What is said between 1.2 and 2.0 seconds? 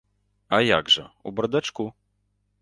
у бардачку.